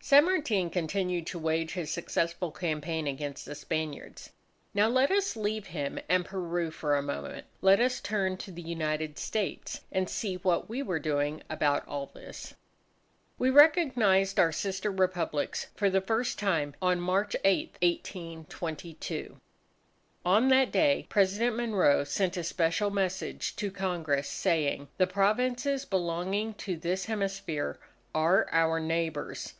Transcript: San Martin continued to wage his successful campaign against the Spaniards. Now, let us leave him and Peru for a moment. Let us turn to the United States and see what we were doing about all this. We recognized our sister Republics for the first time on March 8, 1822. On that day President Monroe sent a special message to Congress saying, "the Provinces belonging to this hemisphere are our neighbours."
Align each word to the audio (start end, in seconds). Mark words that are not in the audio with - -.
San 0.00 0.24
Martin 0.24 0.70
continued 0.70 1.26
to 1.26 1.38
wage 1.38 1.72
his 1.74 1.90
successful 1.90 2.50
campaign 2.50 3.06
against 3.06 3.44
the 3.44 3.54
Spaniards. 3.54 4.30
Now, 4.72 4.88
let 4.88 5.10
us 5.10 5.36
leave 5.36 5.66
him 5.66 5.98
and 6.08 6.24
Peru 6.24 6.70
for 6.70 6.96
a 6.96 7.02
moment. 7.02 7.44
Let 7.60 7.80
us 7.80 8.00
turn 8.00 8.38
to 8.38 8.50
the 8.50 8.62
United 8.62 9.18
States 9.18 9.82
and 9.92 10.08
see 10.08 10.36
what 10.36 10.70
we 10.70 10.82
were 10.82 10.98
doing 11.00 11.42
about 11.50 11.86
all 11.86 12.06
this. 12.14 12.54
We 13.36 13.50
recognized 13.50 14.40
our 14.40 14.52
sister 14.52 14.90
Republics 14.90 15.66
for 15.74 15.90
the 15.90 16.00
first 16.00 16.38
time 16.38 16.72
on 16.80 16.98
March 16.98 17.36
8, 17.44 17.76
1822. 17.82 19.38
On 20.24 20.48
that 20.48 20.72
day 20.72 21.04
President 21.10 21.56
Monroe 21.58 22.04
sent 22.04 22.38
a 22.38 22.42
special 22.42 22.88
message 22.88 23.54
to 23.56 23.70
Congress 23.70 24.30
saying, 24.30 24.88
"the 24.96 25.06
Provinces 25.06 25.84
belonging 25.84 26.54
to 26.54 26.78
this 26.78 27.04
hemisphere 27.04 27.78
are 28.14 28.48
our 28.50 28.80
neighbours." 28.80 29.52